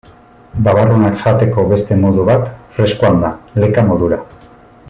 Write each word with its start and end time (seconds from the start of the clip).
Babarrunak 0.67 1.19
jateko 1.25 1.67
beste 1.73 1.99
modu 2.05 2.25
bat 2.31 2.49
freskoan 2.79 3.23
da, 3.27 3.33
leka 3.65 3.89
modura. 3.93 4.23